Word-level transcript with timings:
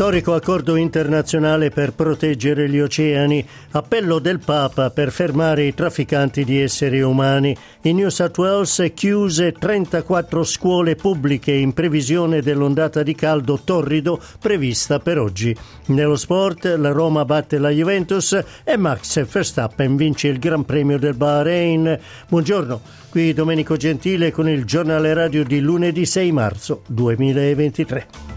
Storico 0.00 0.32
accordo 0.32 0.76
internazionale 0.76 1.68
per 1.68 1.92
proteggere 1.92 2.70
gli 2.70 2.80
oceani, 2.80 3.46
appello 3.72 4.18
del 4.18 4.38
Papa 4.38 4.88
per 4.88 5.12
fermare 5.12 5.64
i 5.64 5.74
trafficanti 5.74 6.42
di 6.42 6.58
esseri 6.58 7.02
umani. 7.02 7.54
In 7.82 7.96
New 7.96 8.08
South 8.08 8.38
Wales 8.38 8.92
chiuse 8.94 9.52
34 9.52 10.42
scuole 10.42 10.96
pubbliche 10.96 11.52
in 11.52 11.74
previsione 11.74 12.40
dell'ondata 12.40 13.02
di 13.02 13.14
caldo 13.14 13.60
torrido 13.62 14.18
prevista 14.40 15.00
per 15.00 15.18
oggi. 15.18 15.54
Nello 15.88 16.16
sport 16.16 16.64
la 16.78 16.92
Roma 16.92 17.26
batte 17.26 17.58
la 17.58 17.68
Juventus 17.68 18.42
e 18.64 18.78
Max 18.78 19.22
Verstappen 19.26 19.96
vince 19.96 20.28
il 20.28 20.38
Gran 20.38 20.64
Premio 20.64 20.98
del 20.98 21.12
Bahrain. 21.12 22.00
Buongiorno, 22.26 22.80
qui 23.10 23.34
Domenico 23.34 23.76
Gentile 23.76 24.30
con 24.30 24.48
il 24.48 24.64
giornale 24.64 25.12
radio 25.12 25.44
di 25.44 25.60
lunedì 25.60 26.06
6 26.06 26.32
marzo 26.32 26.84
2023. 26.86 28.29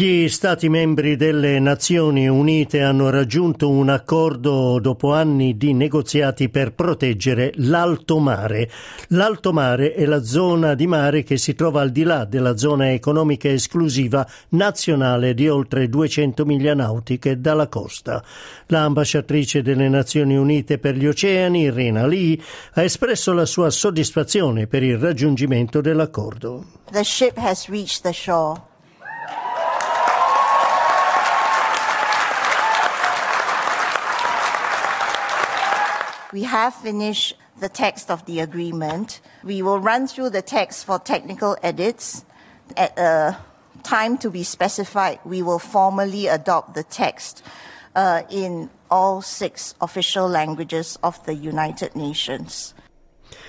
Gli 0.00 0.30
Stati 0.30 0.70
membri 0.70 1.14
delle 1.14 1.58
Nazioni 1.58 2.26
Unite 2.26 2.80
hanno 2.80 3.10
raggiunto 3.10 3.68
un 3.68 3.90
accordo 3.90 4.78
dopo 4.80 5.12
anni 5.12 5.58
di 5.58 5.74
negoziati 5.74 6.48
per 6.48 6.72
proteggere 6.72 7.52
l'alto 7.56 8.18
mare. 8.18 8.70
L'alto 9.08 9.52
mare 9.52 9.92
è 9.92 10.06
la 10.06 10.22
zona 10.22 10.72
di 10.72 10.86
mare 10.86 11.22
che 11.22 11.36
si 11.36 11.54
trova 11.54 11.82
al 11.82 11.90
di 11.90 12.02
là 12.04 12.24
della 12.24 12.56
zona 12.56 12.92
economica 12.92 13.50
esclusiva 13.50 14.26
nazionale 14.52 15.34
di 15.34 15.50
oltre 15.50 15.90
200 15.90 16.46
miglia 16.46 16.72
nautiche 16.72 17.38
dalla 17.38 17.68
costa. 17.68 18.24
L'ambasciatrice 18.68 19.60
delle 19.60 19.90
Nazioni 19.90 20.34
Unite 20.34 20.78
per 20.78 20.96
gli 20.96 21.06
oceani, 21.06 21.68
Rena 21.68 22.06
Lee, 22.06 22.38
ha 22.72 22.82
espresso 22.82 23.34
la 23.34 23.44
sua 23.44 23.68
soddisfazione 23.68 24.66
per 24.66 24.82
il 24.82 24.96
raggiungimento 24.96 25.82
dell'accordo. 25.82 26.64
The 26.90 27.04
ship 27.04 27.36
has 27.36 27.68
reached 27.68 28.00
the 28.00 28.14
shore. 28.14 28.68
We 36.32 36.44
have 36.44 36.74
finished 36.74 37.36
the 37.58 37.68
text 37.68 38.10
of 38.10 38.24
the 38.26 38.40
agreement. 38.40 39.20
We 39.42 39.62
will 39.62 39.80
run 39.80 40.06
through 40.06 40.30
the 40.30 40.42
text 40.42 40.84
for 40.84 41.00
technical 41.00 41.56
edits. 41.62 42.24
At 42.76 42.96
a 42.96 43.36
time 43.82 44.16
to 44.18 44.30
be 44.30 44.44
specified, 44.44 45.18
we 45.24 45.42
will 45.42 45.58
formally 45.58 46.28
adopt 46.28 46.74
the 46.74 46.84
text 46.84 47.42
uh, 47.96 48.22
in 48.30 48.70
all 48.88 49.22
six 49.22 49.74
official 49.80 50.28
languages 50.28 50.96
of 51.02 51.18
the 51.24 51.34
United 51.34 51.94
Nations. 51.94 52.74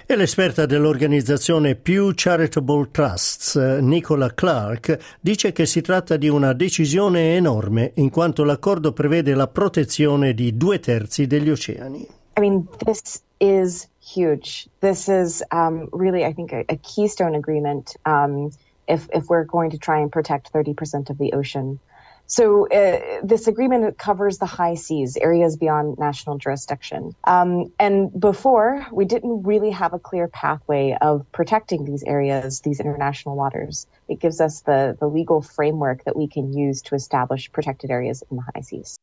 E 0.08 0.16
l'esperta 0.16 0.66
dell'organizzazione 0.66 1.76
Pew 1.76 2.12
Charitable 2.16 2.90
Trusts, 2.92 3.56
Nicola 3.56 4.34
Clark, 4.34 4.98
dice 5.22 5.52
che 5.52 5.66
si 5.66 5.82
tratta 5.82 6.18
di 6.18 6.28
una 6.28 6.54
decisione 6.54 7.36
enorme 7.36 7.92
in 7.96 8.10
quanto 8.10 8.44
l'accordo 8.44 8.92
prevede 8.92 9.36
la 9.36 9.48
protezione 9.48 10.34
di 10.34 10.58
due 10.58 10.80
terzi 10.80 11.28
degli 11.28 11.50
oceani. 11.50 12.20
I 12.42 12.50
mean, 12.50 12.68
this 12.88 13.22
is 13.40 13.88
huge. 14.02 14.68
This 14.80 15.08
is 15.08 15.44
um, 15.52 15.90
really, 15.92 16.26
I 16.26 16.34
think, 16.34 16.52
a, 16.52 16.66
a 16.70 16.78
keystone 16.78 17.36
agreement 17.36 17.96
um, 18.06 18.50
if, 18.88 19.08
if 19.14 19.28
we're 19.28 19.44
going 19.44 19.70
to 19.70 19.78
try 19.78 20.00
and 20.00 20.12
protect 20.12 20.52
30% 20.52 21.12
of 21.12 21.20
the 21.20 21.34
ocean. 21.34 21.80
So, 22.26 22.68
uh, 22.70 23.20
this 23.22 23.46
agreement 23.46 24.00
covers 24.00 24.40
the 24.40 24.48
high 24.48 24.74
seas, 24.74 25.18
areas 25.18 25.56
beyond 25.56 26.00
national 26.00 26.40
jurisdiction. 26.40 27.14
Um, 27.26 27.72
and 27.78 28.20
before, 28.20 28.88
we 28.92 29.06
didn't 29.06 29.44
really 29.44 29.70
have 29.70 29.94
a 29.94 30.00
clear 30.00 30.28
pathway 30.28 30.98
of 31.00 31.32
protecting 31.34 31.86
these 31.86 32.02
areas, 32.08 32.62
these 32.62 32.80
international 32.80 33.36
waters. 33.36 33.86
It 34.10 34.20
gives 34.20 34.42
us 34.42 34.62
the, 34.62 34.98
the 35.00 35.08
legal 35.08 35.44
framework 35.44 36.06
that 36.06 36.16
we 36.16 36.28
can 36.28 36.54
use 36.54 36.82
to 36.84 36.96
establish 36.96 37.52
protected 37.52 37.92
areas 37.92 38.24
in 38.32 38.38
the 38.38 38.44
high 38.56 38.62
seas. 38.62 38.98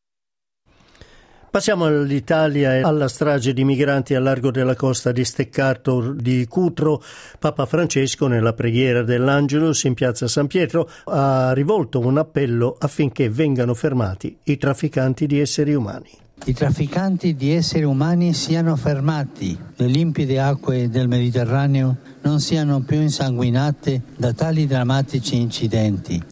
Passiamo 1.51 1.85
all'Italia 1.85 2.75
e 2.75 2.81
alla 2.81 3.07
strage 3.07 3.53
di 3.53 3.63
migranti 3.63 4.13
a 4.13 4.19
largo 4.19 4.51
della 4.51 4.75
costa 4.75 5.11
di 5.11 5.25
Steccato 5.25 6.13
di 6.13 6.45
Cutro. 6.47 7.01
Papa 7.39 7.65
Francesco, 7.65 8.27
nella 8.27 8.53
preghiera 8.53 9.01
dell'Angelus 9.01 9.83
in 9.85 9.95
piazza 9.95 10.27
San 10.27 10.45
Pietro, 10.45 10.87
ha 11.05 11.51
rivolto 11.53 12.01
un 12.01 12.19
appello 12.19 12.75
affinché 12.77 13.31
vengano 13.31 13.73
fermati 13.73 14.37
i 14.43 14.57
trafficanti 14.57 15.25
di 15.25 15.39
esseri 15.39 15.73
umani. 15.73 16.11
I 16.45 16.53
trafficanti 16.53 17.35
di 17.35 17.51
esseri 17.51 17.83
umani 17.83 18.31
siano 18.35 18.75
fermati, 18.75 19.57
le 19.75 19.87
limpide 19.87 20.39
acque 20.39 20.87
del 20.87 21.07
Mediterraneo 21.07 21.97
non 22.21 22.39
siano 22.39 22.81
più 22.81 23.01
insanguinate 23.01 24.03
da 24.15 24.33
tali 24.33 24.67
drammatici 24.67 25.35
incidenti. 25.35 26.23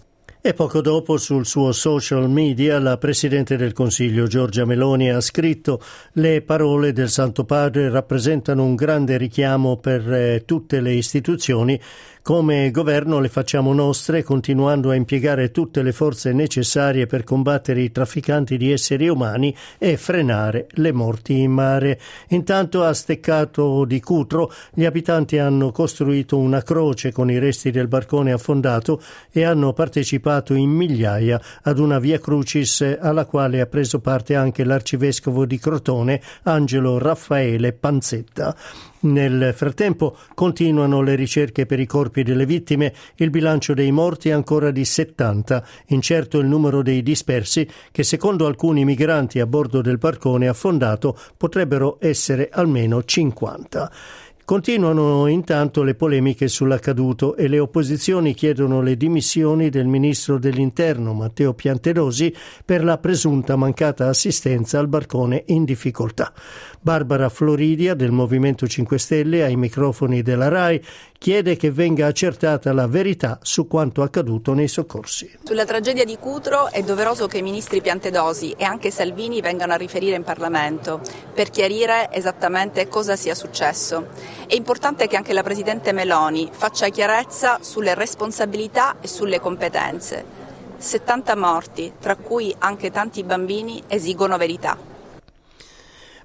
E 0.47 0.53
poco 0.53 0.79
dopo 0.79 1.17
sul 1.17 1.45
suo 1.45 1.73
social 1.73 2.29
media 2.29 2.79
la 2.79 2.97
Presidente 2.97 3.57
del 3.57 3.73
Consiglio 3.73 4.27
Giorgia 4.27 4.63
Meloni 4.63 5.11
ha 5.11 5.19
scritto 5.19 5.81
le 6.13 6.41
parole 6.41 6.93
del 6.93 7.09
Santo 7.09 7.43
Padre 7.43 7.89
rappresentano 7.89 8.63
un 8.63 8.75
grande 8.75 9.17
richiamo 9.17 9.75
per 9.75 10.09
eh, 10.09 10.43
tutte 10.45 10.79
le 10.79 10.93
istituzioni 10.93 11.77
come 12.27 12.71
governo 12.71 13.21
le 13.21 13.29
facciamo 13.29 13.71
nostre, 13.71 14.21
continuando 14.21 14.89
a 14.89 14.95
impiegare 14.95 15.49
tutte 15.49 15.81
le 15.81 15.93
forze 15.93 16.33
necessarie 16.33 17.05
per 17.05 17.23
combattere 17.23 17.79
i 17.79 17.89
trafficanti 17.89 18.57
di 18.57 18.69
esseri 18.69 19.07
umani 19.07 19.55
e 19.77 19.95
frenare 19.95 20.67
le 20.71 20.91
morti 20.91 21.39
in 21.39 21.51
mare. 21.53 21.97
Intanto 22.31 22.83
a 22.83 22.91
Steccato 22.91 23.85
di 23.85 24.01
Cutro 24.01 24.51
gli 24.73 24.83
abitanti 24.83 25.37
hanno 25.37 25.71
costruito 25.71 26.37
una 26.37 26.63
croce 26.63 27.13
con 27.13 27.31
i 27.31 27.39
resti 27.39 27.71
del 27.71 27.87
barcone 27.87 28.33
affondato 28.33 29.01
e 29.31 29.45
hanno 29.45 29.71
partecipato 29.71 30.53
in 30.53 30.69
migliaia 30.69 31.39
ad 31.61 31.79
una 31.79 31.97
via 31.97 32.19
crucis 32.19 32.97
alla 32.99 33.23
quale 33.23 33.61
ha 33.61 33.67
preso 33.67 34.01
parte 34.01 34.35
anche 34.35 34.65
l'arcivescovo 34.65 35.45
di 35.45 35.57
Crotone, 35.57 36.21
Angelo 36.43 36.97
Raffaele 36.97 37.71
Panzetta. 37.71 38.53
Nel 39.07 39.53
frattempo 39.55 40.17
continuano 40.33 41.01
le 41.01 41.15
ricerche 41.15 41.65
per 41.65 41.79
i 41.79 41.85
corpi 41.85 42.23
delle 42.23 42.45
vittime, 42.45 42.93
il 43.15 43.29
bilancio 43.29 43.73
dei 43.73 43.91
morti 43.91 44.29
è 44.29 44.33
ancora 44.33 44.69
di 44.69 44.83
70, 44.83 45.65
incerto 45.87 46.39
il 46.39 46.47
numero 46.47 46.81
dei 46.81 47.01
dispersi 47.01 47.65
che 47.91 48.03
secondo 48.03 48.45
alcuni 48.45 48.83
migranti 48.83 49.39
a 49.39 49.47
bordo 49.47 49.81
del 49.81 49.97
barcone 49.97 50.49
affondato 50.49 51.17
potrebbero 51.37 51.97
essere 52.01 52.49
almeno 52.51 53.01
50. 53.01 53.91
Continuano 54.47 55.27
intanto 55.27 55.83
le 55.83 55.93
polemiche 55.93 56.47
sull'accaduto 56.47 57.35
e 57.35 57.49
le 57.49 57.59
opposizioni 57.59 58.33
chiedono 58.33 58.81
le 58.81 58.95
dimissioni 58.95 59.69
del 59.69 59.87
ministro 59.87 60.39
dell'Interno 60.39 61.11
Matteo 61.11 61.53
Piantedosi 61.53 62.33
per 62.63 62.81
la 62.81 62.97
presunta 62.97 63.57
mancata 63.57 64.07
assistenza 64.07 64.79
al 64.79 64.87
barcone 64.87 65.43
in 65.47 65.65
difficoltà. 65.65 66.31
Barbara 66.79 67.27
Floridia 67.27 67.93
del 67.93 68.11
Movimento 68.11 68.65
5 68.65 68.97
Stelle 68.97 69.43
ai 69.43 69.57
microfoni 69.57 70.21
della 70.21 70.47
RAI 70.47 70.81
chiede 71.17 71.57
che 71.57 71.71
venga 71.71 72.07
accertata 72.07 72.71
la 72.71 72.87
verità 72.87 73.39
su 73.41 73.67
quanto 73.67 74.01
accaduto 74.01 74.53
nei 74.53 74.69
soccorsi. 74.69 75.29
Sulla 75.43 75.65
tragedia 75.65 76.05
di 76.05 76.15
Cutro 76.17 76.71
è 76.71 76.83
doveroso 76.83 77.27
che 77.27 77.39
i 77.39 77.41
ministri 77.41 77.81
Piantedosi 77.81 78.51
e 78.51 78.63
anche 78.63 78.91
Salvini 78.91 79.41
vengano 79.41 79.73
a 79.73 79.77
riferire 79.77 80.15
in 80.15 80.23
Parlamento 80.23 81.01
per 81.33 81.49
chiarire 81.49 82.07
esattamente 82.13 82.87
cosa 82.87 83.17
sia 83.17 83.35
successo. 83.35 84.36
È 84.47 84.55
importante 84.55 85.07
che 85.07 85.17
anche 85.17 85.33
la 85.33 85.43
Presidente 85.43 85.91
Meloni 85.91 86.47
faccia 86.49 86.87
chiarezza 86.87 87.57
sulle 87.59 87.93
responsabilità 87.93 88.95
e 89.01 89.07
sulle 89.09 89.41
competenze. 89.41 90.23
70 90.77 91.35
morti, 91.35 91.91
tra 91.99 92.15
cui 92.15 92.55
anche 92.59 92.89
tanti 92.89 93.23
bambini, 93.23 93.83
esigono 93.87 94.37
verità. 94.37 94.96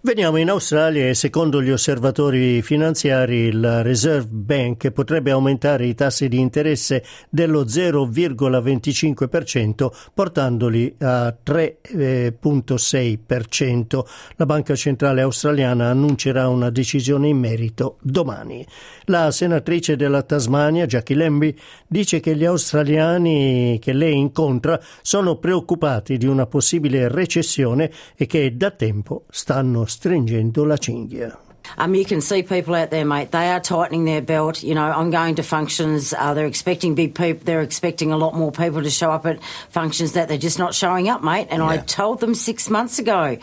Veniamo 0.05 0.37
in 0.37 0.51
Australia 0.51 1.07
e 1.07 1.15
secondo 1.15 1.63
gli 1.63 1.71
osservatori 1.71 2.61
finanziari 2.61 3.53
la 3.53 3.83
Reserve 3.83 4.27
Bank 4.33 4.91
potrebbe 4.91 5.31
aumentare 5.31 5.87
i 5.87 5.95
tassi 5.95 6.27
di 6.27 6.41
interesse 6.41 7.05
dello 7.31 7.65
0,25% 7.65 9.87
portandoli 10.13 10.93
a 10.99 11.33
3,6%. 11.47 14.05
La 14.35 14.45
Banca 14.45 14.75
Centrale 14.75 15.21
Australiana 15.21 15.91
annuncerà 15.91 16.49
una 16.49 16.71
decisione 16.71 17.29
in 17.29 17.39
merito 17.39 17.99
domani. 18.03 18.67
La 19.05 19.31
senatrice 19.31 19.95
della 19.95 20.23
Tasmania, 20.23 20.87
Jackie 20.87 21.15
Lambie, 21.15 21.55
dice 21.87 22.19
che 22.19 22.35
gli 22.35 22.45
australiani 22.45 23.79
che 23.81 23.93
lei 23.93 24.19
incontra 24.19 24.81
sono 25.01 25.37
preoccupati 25.37 26.19
di 26.19 26.27
una 26.27 26.47
possibile 26.47 27.07
recessione 27.07 27.89
e 28.17 28.27
che 28.27 28.57
da 28.57 28.73
tempo 28.73 29.27
stanno 29.31 29.91
stringendo 29.93 30.65
la 30.65 30.79
cinghia. 30.79 31.39
Um, 31.79 31.95
you 31.95 32.05
can 32.05 32.21
see 32.21 32.43
people 32.43 32.75
out 32.75 32.91
there, 32.91 33.05
mate. 33.05 33.31
They 33.31 33.51
are 33.51 33.61
tightening 33.61 34.05
their 34.05 34.23
belt. 34.23 34.63
You 34.63 34.75
know, 34.75 34.85
I'm 34.85 35.11
going 35.11 35.37
to 35.37 35.43
functions. 35.43 36.13
Uh, 36.13 36.35
they're 36.35 36.47
expecting 36.47 36.95
big 36.95 37.15
people. 37.15 37.45
They're 37.45 37.63
expecting 37.63 38.13
a 38.13 38.17
lot 38.17 38.35
more 38.35 38.53
people 38.53 38.83
to 38.83 38.91
show 38.91 39.11
up 39.11 39.27
at 39.27 39.43
functions 39.71 40.13
that 40.13 40.29
they're 40.29 40.39
just 40.39 40.59
not 40.59 40.75
showing 40.75 41.09
up, 41.09 41.23
mate. 41.23 41.49
And 41.51 41.63
yeah. 41.63 41.69
I 41.69 41.77
told 41.79 42.21
them 42.21 42.35
six 42.35 42.69
months 42.69 42.99
ago 42.99 43.39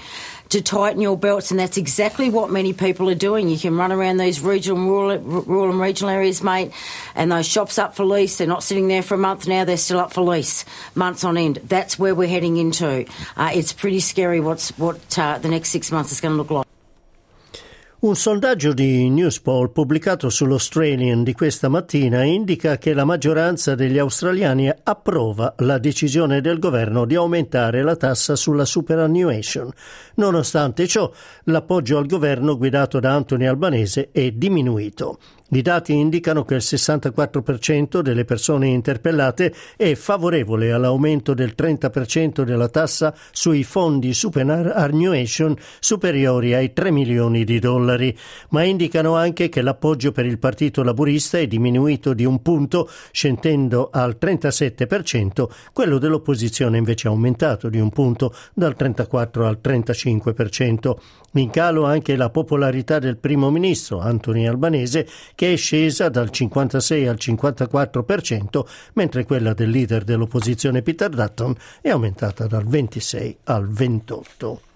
to 0.49 0.61
tighten 0.61 0.99
your 0.99 1.17
belts, 1.17 1.51
and 1.51 1.59
that's 1.59 1.77
exactly 1.77 2.29
what 2.29 2.49
many 2.49 2.73
people 2.73 3.09
are 3.09 3.15
doing. 3.15 3.49
You 3.49 3.57
can 3.57 3.77
run 3.77 3.91
around 3.91 4.17
these 4.17 4.41
regional, 4.41 4.83
rural, 4.83 5.17
rural 5.19 5.71
and 5.71 5.79
regional 5.79 6.09
areas, 6.09 6.43
mate, 6.43 6.71
and 7.15 7.31
those 7.31 7.47
shops 7.47 7.77
up 7.77 7.95
for 7.95 8.03
lease. 8.03 8.37
They're 8.37 8.47
not 8.47 8.63
sitting 8.63 8.87
there 8.87 9.03
for 9.03 9.13
a 9.13 9.17
month 9.17 9.47
now; 9.47 9.63
they're 9.63 9.77
still 9.77 9.99
up 9.99 10.11
for 10.11 10.21
lease, 10.21 10.65
months 10.95 11.23
on 11.23 11.37
end. 11.37 11.57
That's 11.63 11.99
where 11.99 12.15
we're 12.15 12.27
heading 12.27 12.57
into. 12.57 13.05
Uh, 13.37 13.51
it's 13.53 13.73
pretty 13.73 13.99
scary 13.99 14.39
what's 14.39 14.75
what 14.77 15.17
uh, 15.19 15.37
the 15.37 15.49
next 15.49 15.69
six 15.69 15.91
months 15.91 16.11
is 16.11 16.19
going 16.19 16.33
to 16.33 16.37
look 16.37 16.51
like. 16.51 16.68
Un 18.01 18.15
sondaggio 18.15 18.71
di 18.71 19.09
Newspoll 19.09 19.73
pubblicato 19.73 20.29
sull'Australian 20.29 21.21
di 21.21 21.33
questa 21.33 21.67
mattina 21.67 22.23
indica 22.23 22.77
che 22.77 22.93
la 22.93 23.03
maggioranza 23.03 23.75
degli 23.75 23.97
australiani 23.97 24.71
approva 24.83 25.53
la 25.57 25.79
decisione 25.79 26.39
del 26.39 26.59
governo 26.59 27.03
di 27.03 27.15
aumentare 27.15 27.83
la 27.83 27.97
tassa 27.97 28.37
sulla 28.37 28.63
superannuation. 28.63 29.69
Nonostante 30.15 30.87
ciò, 30.87 31.11
l'appoggio 31.43 31.97
al 31.97 32.05
governo 32.05 32.55
guidato 32.57 33.01
da 33.01 33.13
Anthony 33.13 33.47
Albanese 33.47 34.11
è 34.13 34.31
diminuito. 34.31 35.19
I 35.51 35.63
dati 35.63 35.93
indicano 35.93 36.45
che 36.45 36.53
il 36.53 36.61
64% 36.63 38.01
delle 38.01 38.23
persone 38.23 38.67
interpellate 38.67 39.51
è 39.75 39.95
favorevole 39.95 40.71
all'aumento 40.71 41.33
del 41.33 41.55
30% 41.57 42.43
della 42.43 42.69
tassa 42.69 43.15
sui 43.31 43.63
fondi 43.63 44.13
superannuation 44.13 45.55
superiori 45.79 46.53
ai 46.53 46.71
3 46.71 46.91
milioni 46.91 47.45
di 47.45 47.57
dollari, 47.57 48.15
ma 48.49 48.61
indicano 48.61 49.15
anche 49.15 49.49
che 49.49 49.63
l'appoggio 49.63 50.11
per 50.11 50.27
il 50.27 50.37
Partito 50.37 50.83
Laburista 50.83 51.39
è 51.39 51.47
diminuito 51.47 52.13
di 52.13 52.25
un 52.25 52.43
punto, 52.43 52.87
scendendo 53.11 53.89
al 53.91 54.17
37%, 54.21 55.47
quello 55.73 55.97
dell'opposizione 55.97 56.77
invece 56.77 57.07
è 57.07 57.11
aumentato 57.11 57.69
di 57.69 57.79
un 57.79 57.89
punto, 57.89 58.35
dal 58.53 58.75
34 58.75 59.47
al 59.47 59.59
35%. 59.63 60.95
In 61.33 61.51
calo 61.51 61.85
anche 61.85 62.15
la 62.15 62.31
popolarità 62.31 62.97
del 62.97 63.17
primo 63.17 63.51
ministro 63.51 63.99
Anthony 63.99 64.47
Albanese, 64.47 65.07
che 65.39 65.53
è 65.53 65.55
scesa 65.55 66.09
dal 66.09 66.31
56 66.31 67.07
al 67.07 67.15
54%, 67.17 68.65
mentre 68.95 69.23
quella 69.23 69.53
del 69.53 69.69
leader 69.69 70.03
dell'opposizione 70.03 70.81
Peter 70.81 71.07
Dutton 71.07 71.55
è 71.79 71.87
aumentata 71.87 72.45
dal 72.45 72.65
26 72.65 73.37
al 73.45 73.69
28. 73.69 74.68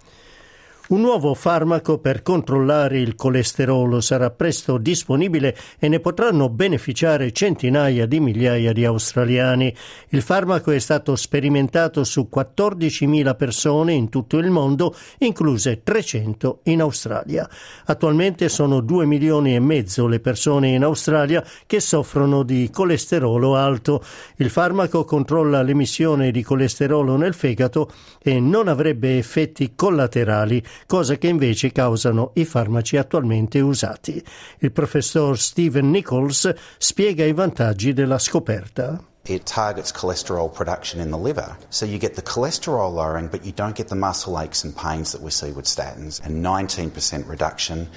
Un 0.86 1.00
nuovo 1.00 1.34
farmaco 1.34 1.98
per 1.98 2.22
controllare 2.22 3.00
il 3.00 3.16
colesterolo 3.16 4.02
sarà 4.02 4.32
presto 4.32 4.78
disponibile 4.78 5.56
e 5.80 5.88
ne 5.88 6.02
potranno 6.02 6.50
beneficiare 6.50 7.32
centinaia 7.32 8.06
di 8.06 8.20
migliaia 8.20 8.74
di 8.74 8.84
australiani. 8.84 9.74
Il 10.10 10.22
farmaco 10.22 10.72
è 10.72 10.80
stato 10.80 11.16
sperimentato 11.16 12.04
su 12.04 12.28
14.000 12.30 13.36
persone 13.38 13.94
in 13.94 14.10
tutto 14.10 14.38
il 14.38 14.50
mondo, 14.50 14.94
incluse 15.20 15.84
300 15.84 16.60
in 16.64 16.82
Australia. 16.82 17.50
Attualmente 17.86 18.50
sono 18.50 18.82
2 18.82 19.06
milioni 19.06 19.56
e 19.56 19.62
mezzo 19.62 20.06
le 20.06 20.20
persone 20.20 20.68
in 20.68 20.84
Australia 20.84 21.46
che 21.66 21.80
soffrono 21.80 22.44
di 22.44 22.70
colesterolo 22.70 23.56
alto. 23.56 24.04
Il 24.36 24.50
farmaco 24.50 25.06
controlla 25.06 25.62
l'emissione 25.62 26.30
di 26.30 26.44
colesterolo 26.44 27.16
nel 27.16 27.34
fegato 27.34 27.90
e 28.22 28.42
non 28.42 28.68
avrebbe 28.68 29.18
effetti 29.18 29.72
collaterali 29.76 30.62
cosa 30.86 31.18
che 31.18 31.28
invece 31.28 31.72
causano 31.72 32.32
i 32.36 32.46
farmaci 32.46 32.98
attualmente 32.98 33.60
usati. 33.60 34.24
Il 34.60 34.72
professor 34.72 35.38
Stephen 35.38 35.90
Nichols 35.90 36.54
spiega 36.78 37.26
i 37.26 37.34
vantaggi 37.34 37.94
della 37.94 38.20
scoperta. 38.20 39.04
It 39.26 39.46
targets 39.46 39.94
cholesterol 39.94 40.50
production 40.52 41.00
in 41.00 41.10
the 41.10 41.18
liver. 41.18 41.56
So 41.70 41.86
you 41.86 41.98
get 41.98 42.16
the 42.16 42.22
cholesterol 42.22 42.94
lowering, 42.94 43.30
but 43.30 43.46
you 43.46 43.54
don't 43.54 43.74
get 43.74 43.88
the 43.88 43.96
muscle 43.96 44.38
aches 44.38 44.66
and 44.66 44.76
pains 44.76 45.12
that 45.14 45.22
we 45.22 45.32
see 45.32 45.52
with 45.52 45.66
statins, 45.66 46.20
and 46.26 46.44
19% 46.44 47.26
reduction 47.30 47.88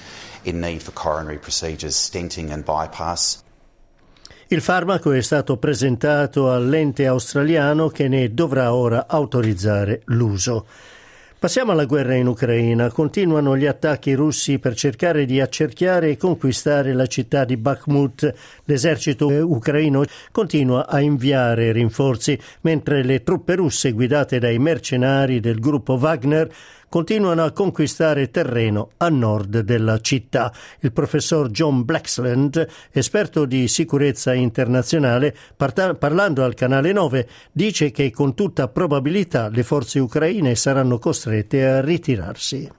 in 0.45 0.61
need 0.61 0.81
for 0.81 0.93
coronary 0.93 1.37
procedures, 1.37 1.97
stenting 1.97 2.51
and 2.51 2.63
bypass. 2.63 3.43
Il 4.49 4.61
farmaco 4.61 5.11
è 5.11 5.21
stato 5.21 5.57
presentato 5.57 6.49
all'ente 6.53 7.05
australiano 7.05 7.89
che 7.89 8.07
ne 8.07 8.33
dovrà 8.33 8.73
ora 8.73 9.05
autorizzare 9.05 10.03
l'uso. 10.05 10.65
Passiamo 11.39 11.71
alla 11.71 11.85
guerra 11.85 12.15
in 12.15 12.25
Ucraina. 12.25 12.89
Continuano 12.89 13.55
gli 13.55 13.67
attacchi 13.67 14.15
russi 14.15 14.57
per 14.57 14.73
cercare 14.73 15.25
di 15.25 15.39
accerchiare 15.39 16.09
e 16.09 16.17
conquistare 16.17 16.93
la 16.93 17.05
città 17.05 17.45
di 17.45 17.57
Bakhmut. 17.57 18.33
L'esercito 18.63 19.27
ucraino 19.27 20.03
continua 20.31 20.87
a 20.87 20.99
inviare 20.99 21.71
rinforzi, 21.73 22.39
mentre 22.61 23.03
le 23.03 23.21
truppe 23.21 23.53
russe 23.53 23.91
guidate 23.91 24.39
dai 24.39 24.57
mercenari 24.57 25.39
del 25.39 25.59
gruppo 25.59 25.93
Wagner 25.93 26.49
continuano 26.89 27.43
a 27.43 27.51
conquistare 27.51 28.29
terreno 28.29 28.91
a 28.97 29.09
nord 29.09 29.59
della 29.59 29.99
città. 29.99 30.51
Il 30.79 30.91
professor 30.91 31.49
John 31.49 31.83
Blacksland, 31.83 32.67
esperto 32.91 33.45
di 33.45 33.67
sicurezza 33.67 34.33
internazionale, 34.33 35.35
parta- 35.55 35.93
parlando 35.93 36.43
al 36.43 36.53
canale 36.53 36.91
9, 36.91 37.27
dice 37.51 37.91
che 37.91 38.11
con 38.11 38.33
tutta 38.33 38.67
probabilità 38.67 39.49
le 39.49 39.63
forze 39.63 39.99
ucraine 39.99 40.55
saranno 40.55 40.99
costrette 40.99 41.65
a 41.65 41.81
ritirarsi. 41.81 42.69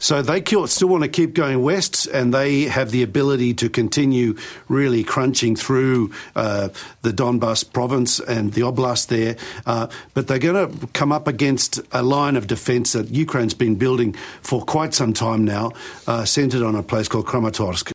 So 0.00 0.22
they 0.22 0.42
still 0.66 0.88
want 0.88 1.04
to 1.04 1.08
keep 1.08 1.34
going 1.34 1.62
west, 1.62 2.06
and 2.06 2.32
they 2.32 2.62
have 2.62 2.90
the 2.90 3.02
ability 3.02 3.52
to 3.54 3.68
continue 3.68 4.34
really 4.66 5.04
crunching 5.04 5.54
through 5.56 6.10
uh, 6.34 6.70
the 7.02 7.12
Donbas 7.12 7.70
province 7.70 8.18
and 8.18 8.54
the 8.54 8.62
oblast 8.62 9.08
there. 9.08 9.36
Uh, 9.66 9.88
but 10.14 10.26
they're 10.26 10.38
going 10.38 10.56
to 10.56 10.86
come 10.88 11.12
up 11.12 11.28
against 11.28 11.80
a 11.92 12.02
line 12.02 12.36
of 12.36 12.46
defence 12.46 12.92
that 12.92 13.10
Ukraine's 13.10 13.54
been 13.54 13.76
building 13.76 14.14
for 14.40 14.64
quite 14.64 14.94
some 14.94 15.12
time 15.12 15.44
now, 15.44 15.72
uh, 16.06 16.24
centred 16.24 16.62
on 16.62 16.74
a 16.74 16.82
place 16.82 17.06
called 17.06 17.26
Kramatorsk. 17.26 17.92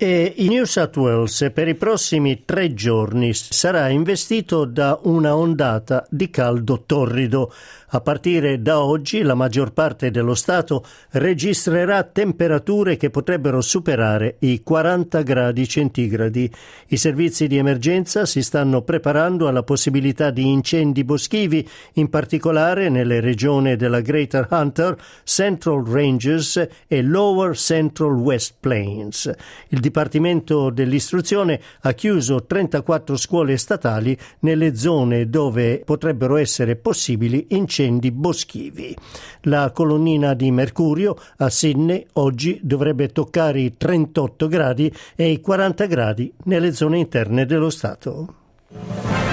E 0.00 0.32
in 0.36 0.50
New 0.50 0.64
South 0.64 0.96
Wales 0.96 1.50
per 1.52 1.66
i 1.66 1.74
prossimi 1.74 2.44
tre 2.44 2.72
giorni 2.72 3.34
sarà 3.34 3.88
investito 3.88 4.64
da 4.64 4.96
una 5.02 5.34
ondata 5.34 6.06
di 6.08 6.30
caldo 6.30 6.84
torrido. 6.86 7.52
A 7.90 8.02
partire 8.02 8.60
da 8.60 8.82
oggi 8.82 9.22
la 9.22 9.32
maggior 9.32 9.72
parte 9.72 10.10
dello 10.10 10.34
Stato 10.34 10.84
registrerà 11.12 12.02
temperature 12.02 12.98
che 12.98 13.08
potrebbero 13.08 13.62
superare 13.62 14.36
i 14.40 14.62
40 14.62 15.22
gradi 15.22 15.66
centigradi. 15.66 16.52
I 16.88 16.96
servizi 16.98 17.46
di 17.46 17.56
emergenza 17.56 18.26
si 18.26 18.42
stanno 18.42 18.82
preparando 18.82 19.48
alla 19.48 19.62
possibilità 19.62 20.28
di 20.28 20.50
incendi 20.50 21.02
boschivi, 21.02 21.66
in 21.94 22.10
particolare 22.10 22.90
nelle 22.90 23.20
regioni 23.20 23.74
della 23.76 24.02
Greater 24.02 24.46
Hunter, 24.50 24.94
Central 25.24 25.82
Ranges 25.86 26.68
e 26.86 27.00
Lower 27.00 27.56
Central 27.56 28.12
West 28.16 28.56
Plains. 28.60 29.32
Il 29.68 29.80
Dipartimento 29.80 30.68
dell'Istruzione 30.68 31.58
ha 31.80 31.92
chiuso 31.94 32.44
34 32.44 33.16
scuole 33.16 33.56
statali 33.56 34.14
nelle 34.40 34.76
zone 34.76 35.30
dove 35.30 35.80
potrebbero 35.86 36.36
essere 36.36 36.76
possibili 36.76 37.46
incendi 37.48 37.76
incendi 37.78 38.10
boschivi. 38.10 38.96
La 39.42 39.70
colonnina 39.72 40.34
di 40.34 40.50
mercurio 40.50 41.16
a 41.38 41.48
Sydney 41.48 42.04
oggi 42.14 42.58
dovrebbe 42.62 43.08
toccare 43.08 43.60
i 43.60 43.76
38 43.76 44.48
gradi 44.48 44.92
e 45.14 45.30
i 45.30 45.40
40 45.40 45.86
gradi 45.86 46.32
nelle 46.44 46.72
zone 46.72 46.98
interne 46.98 47.46
dello 47.46 47.70
Stato. 47.70 49.27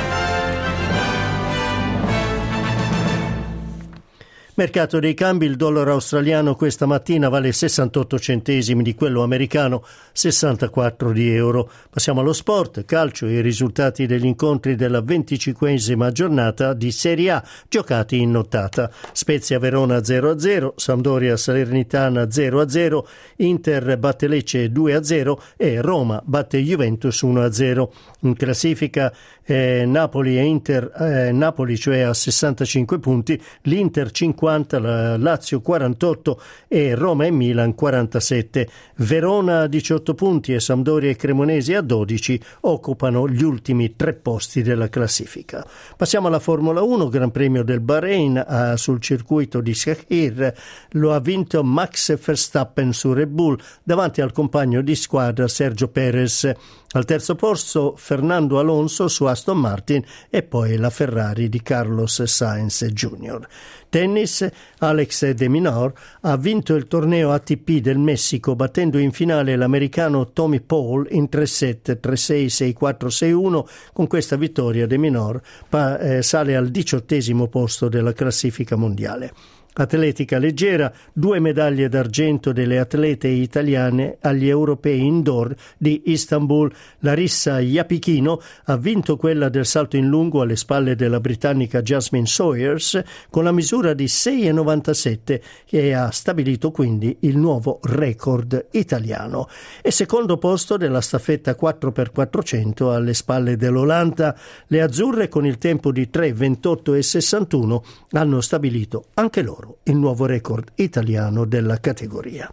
Mercato 4.57 4.99
dei 5.01 5.13
cambi, 5.13 5.47
il 5.47 5.57
dollaro 5.57 5.91
australiano 5.91 6.55
questa 6.55 6.85
mattina 6.85 7.27
vale 7.27 7.51
68 7.51 8.17
centesimi 8.17 8.83
di 8.83 8.95
quello 8.95 9.21
americano, 9.21 9.83
64 10.13 11.11
di 11.11 11.29
euro. 11.35 11.69
Passiamo 11.89 12.21
allo 12.21 12.31
sport, 12.31 12.85
calcio 12.85 13.25
e 13.27 13.33
i 13.33 13.41
risultati 13.41 14.05
degli 14.05 14.23
incontri 14.23 14.75
della 14.75 15.01
25esima 15.01 16.09
giornata 16.13 16.73
di 16.73 16.93
Serie 16.93 17.31
A 17.31 17.43
giocati 17.67 18.21
in 18.21 18.31
nottata. 18.31 18.89
Spezia 19.11 19.59
Verona 19.59 19.97
0-0, 19.97 20.69
Sampdoria 20.77 21.35
Salernitana 21.35 22.23
0-0, 22.23 23.03
Inter 23.39 23.97
batte 23.97 24.29
Lecce 24.29 24.71
2-0 24.71 25.35
e 25.57 25.81
Roma 25.81 26.21
batte 26.23 26.59
Juventus 26.59 27.23
1-0. 27.23 27.87
In 28.21 28.33
classifica 28.35 29.13
eh, 29.45 29.85
Napoli 29.85 30.37
e 30.37 30.43
Inter, 30.43 30.91
eh, 30.99 31.31
Napoli 31.31 31.77
cioè 31.77 31.99
a 31.99 32.13
65 32.13 32.99
punti, 32.99 33.41
l'Inter 33.61 34.11
50 34.11 34.33
50, 34.35 34.79
la 34.79 35.17
Lazio 35.17 35.61
48 35.61 36.41
e 36.67 36.95
Roma 36.95 37.25
e 37.25 37.31
Milan 37.31 37.75
47. 37.75 38.69
Verona 38.97 39.61
a 39.61 39.67
18 39.67 40.13
punti 40.13 40.53
e 40.53 40.59
Sampdoria 40.59 41.09
e 41.09 41.15
Cremonesi 41.15 41.73
a 41.73 41.81
12 41.81 42.39
occupano 42.61 43.27
gli 43.27 43.43
ultimi 43.43 43.95
tre 43.95 44.13
posti 44.13 44.61
della 44.61 44.89
classifica. 44.89 45.65
Passiamo 45.95 46.27
alla 46.27 46.39
Formula 46.39 46.81
1, 46.81 47.09
Gran 47.09 47.31
Premio 47.31 47.63
del 47.63 47.79
Bahrain 47.79 48.43
ah, 48.45 48.77
sul 48.77 48.99
circuito 48.99 49.61
di 49.61 49.73
Shahir. 49.73 50.53
Lo 50.91 51.13
ha 51.13 51.19
vinto 51.19 51.63
Max 51.63 52.17
Verstappen 52.17 52.93
su 52.93 53.13
Red 53.13 53.29
Bull 53.29 53.57
davanti 53.83 54.21
al 54.21 54.31
compagno 54.31 54.81
di 54.81 54.95
squadra 54.95 55.47
Sergio 55.47 55.87
Perez. 55.87 56.51
Al 56.95 57.03
terzo 57.03 57.35
posto 57.35 57.95
Fernando 57.97 58.57
Alonso 58.57 59.09
su 59.09 59.25
Aston 59.35 59.59
Martin 59.59 60.03
e 60.29 60.41
poi 60.41 60.77
la 60.77 60.89
Ferrari 60.89 61.49
di 61.49 61.61
Carlos 61.61 62.23
Sainz 62.23 62.85
Jr. 62.85 63.45
Tennis, 63.89 64.47
Alex 64.79 65.29
De 65.31 65.47
Minor 65.47 65.93
ha 66.21 66.35
vinto 66.37 66.73
il 66.73 66.87
torneo 66.87 67.31
ATP 67.31 67.79
del 67.79 67.97
Messico 67.97 68.55
battendo 68.55 68.97
in 68.97 69.11
finale 69.11 69.55
l'americano 69.55 70.31
Tommy 70.31 70.61
Paul 70.61 71.07
in 71.11 71.27
3-7, 71.31 71.99
3-6, 72.01 72.75
6-4, 72.77 73.07
6-1. 73.07 73.63
Con 73.93 74.07
questa 74.07 74.35
vittoria 74.35 74.87
De 74.87 74.97
Minor 74.97 75.41
pa- 75.69 75.99
eh, 75.99 76.21
sale 76.23 76.55
al 76.55 76.69
diciottesimo 76.69 77.47
posto 77.47 77.87
della 77.87 78.13
classifica 78.13 78.75
mondiale. 78.75 79.31
Atletica 79.77 80.37
leggera, 80.37 80.89
due 81.11 81.41
medaglie 81.41 81.89
d'argento 81.89 82.53
delle 82.53 82.79
atlete 82.79 83.27
italiane 83.27 84.15
agli 84.21 84.47
europei 84.47 85.01
indoor 85.01 85.53
di 85.77 86.03
Istanbul. 86.05 86.71
Larissa 86.99 87.59
Iapichino 87.59 88.39
ha 88.65 88.77
vinto 88.77 89.17
quella 89.17 89.49
del 89.49 89.65
salto 89.65 89.97
in 89.97 90.07
lungo 90.07 90.41
alle 90.41 90.55
spalle 90.55 90.95
della 90.95 91.19
britannica 91.19 91.81
Jasmine 91.81 92.25
Sawyers 92.25 93.03
con 93.29 93.43
la 93.43 93.51
misura 93.51 93.93
di 93.93 94.05
6,97 94.05 95.41
e 95.69 95.91
ha 95.91 96.09
stabilito 96.09 96.71
quindi 96.71 97.17
il 97.21 97.37
nuovo 97.37 97.79
record 97.83 98.67
italiano. 98.71 99.49
E 99.81 99.91
secondo 99.91 100.37
posto 100.37 100.77
della 100.77 101.01
staffetta 101.01 101.57
4x400 101.59 102.93
alle 102.93 103.13
spalle 103.13 103.57
dell'Olanda. 103.57 104.37
Le 104.67 104.81
azzurre 104.81 105.27
con 105.27 105.45
il 105.45 105.57
tempo 105.57 105.91
di 105.91 106.07
3,28 106.09 106.95
e 106.95 107.01
61 107.01 107.83
hanno 108.11 108.39
stabilito 108.39 109.07
anche 109.15 109.41
loro 109.41 109.64
loro 109.65 109.77
il 109.83 109.95
nuovo 109.95 110.25
record 110.25 110.71
italiano 110.75 111.45
della 111.45 111.79
categoria. 111.79 112.49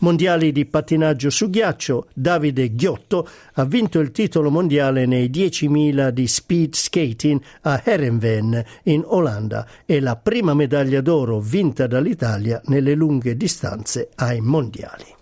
Mondiali 0.00 0.50
di 0.50 0.66
pattinaggio 0.66 1.30
su 1.30 1.48
ghiaccio, 1.48 2.08
Davide 2.12 2.74
Ghiotto 2.74 3.28
ha 3.54 3.64
vinto 3.64 4.00
il 4.00 4.10
titolo 4.10 4.50
mondiale 4.50 5.06
nei 5.06 5.30
10.000 5.30 6.08
di 6.08 6.26
speed 6.26 6.74
skating 6.74 7.40
a 7.62 7.80
Herenveen 7.84 8.64
in 8.84 9.02
Olanda 9.06 9.66
e 9.86 10.00
la 10.00 10.16
prima 10.16 10.54
medaglia 10.54 11.00
d'oro 11.00 11.38
vinta 11.38 11.86
dall'Italia 11.86 12.60
nelle 12.66 12.94
lunghe 12.94 13.36
distanze 13.36 14.10
ai 14.16 14.40
mondiali. 14.40 15.20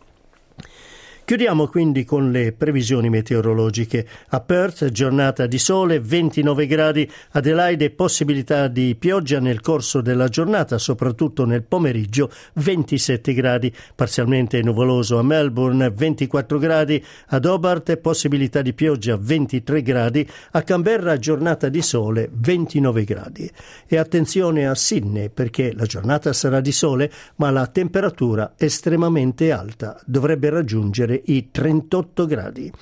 Chiudiamo 1.30 1.68
quindi 1.68 2.04
con 2.04 2.32
le 2.32 2.50
previsioni 2.50 3.08
meteorologiche. 3.08 4.04
A 4.30 4.40
Perth 4.40 4.90
giornata 4.90 5.46
di 5.46 5.58
sole, 5.58 6.00
29 6.00 6.66
gradi, 6.66 7.08
Adelaide 7.30 7.90
possibilità 7.90 8.66
di 8.66 8.96
pioggia 8.96 9.38
nel 9.38 9.60
corso 9.60 10.00
della 10.00 10.26
giornata, 10.26 10.76
soprattutto 10.76 11.44
nel 11.44 11.62
pomeriggio, 11.62 12.32
27 12.54 13.32
gradi, 13.32 13.72
parzialmente 13.94 14.60
nuvoloso 14.60 15.20
a 15.20 15.22
Melbourne, 15.22 15.90
24 15.90 16.58
gradi, 16.58 17.00
ad 17.28 17.44
Hobart 17.44 17.96
possibilità 17.98 18.60
di 18.60 18.72
pioggia, 18.72 19.16
23 19.16 19.82
gradi, 19.82 20.28
a 20.50 20.62
Canberra 20.62 21.16
giornata 21.16 21.68
di 21.68 21.80
sole, 21.80 22.28
29 22.32 23.04
gradi. 23.04 23.48
E 23.86 23.96
attenzione 23.98 24.66
a 24.66 24.74
Sydney 24.74 25.28
perché 25.28 25.74
la 25.76 25.86
giornata 25.86 26.32
sarà 26.32 26.60
di 26.60 26.72
sole, 26.72 27.08
ma 27.36 27.52
la 27.52 27.68
temperatura 27.68 28.54
estremamente 28.56 29.52
alta. 29.52 29.96
Dovrebbe 30.04 30.50
raggiungere 30.50 31.18
i 31.26 31.50
38 31.50 32.26
gradi. 32.26 32.72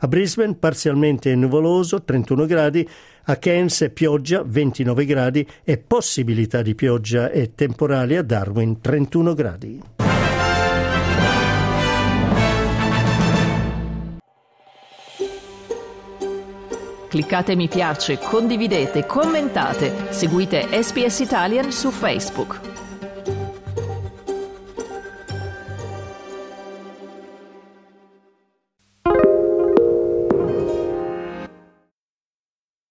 A 0.00 0.08
Brisbane 0.08 0.56
parzialmente 0.56 1.34
nuvoloso 1.34 2.02
31 2.02 2.46
gradi, 2.46 2.88
a 3.24 3.36
Cairns 3.36 3.90
pioggia 3.94 4.42
29 4.44 5.04
gradi 5.04 5.46
e 5.62 5.78
possibilità 5.78 6.62
di 6.62 6.74
pioggia 6.74 7.30
e 7.30 7.54
temporale 7.54 8.16
a 8.16 8.22
Darwin 8.22 8.80
31 8.80 9.34
gradi. 9.34 9.82
Cliccate 17.12 17.54
mi 17.56 17.68
piace, 17.68 18.18
condividete, 18.18 19.04
commentate, 19.04 19.92
seguite 20.08 20.66
SPS 20.82 21.18
Italian 21.18 21.70
su 21.70 21.90
Facebook. 21.90 22.71